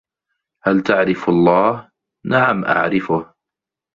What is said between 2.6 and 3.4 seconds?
أعرفه."